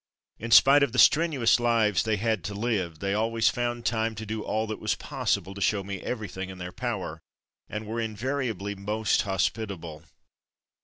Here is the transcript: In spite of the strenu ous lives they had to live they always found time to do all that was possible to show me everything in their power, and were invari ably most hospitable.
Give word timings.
In 0.39 0.49
spite 0.49 0.81
of 0.81 0.93
the 0.93 0.97
strenu 0.97 1.43
ous 1.43 1.59
lives 1.59 2.01
they 2.01 2.17
had 2.17 2.43
to 2.45 2.55
live 2.55 2.97
they 3.01 3.13
always 3.13 3.49
found 3.49 3.85
time 3.85 4.15
to 4.15 4.25
do 4.25 4.41
all 4.41 4.65
that 4.65 4.79
was 4.79 4.95
possible 4.95 5.53
to 5.53 5.61
show 5.61 5.83
me 5.83 6.01
everything 6.01 6.49
in 6.49 6.57
their 6.57 6.71
power, 6.71 7.21
and 7.69 7.85
were 7.85 8.01
invari 8.01 8.47
ably 8.49 8.73
most 8.73 9.21
hospitable. 9.21 10.01